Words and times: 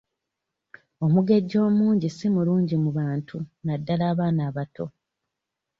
Omugejjo 1.05 1.57
omungi 1.69 2.07
si 2.17 2.27
mulungi 2.35 2.75
mu 2.83 2.89
bantu 2.99 3.37
naddala 3.65 4.03
abaana 4.11 4.41
abato. 4.49 4.85